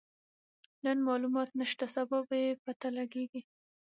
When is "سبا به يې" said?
1.95-2.51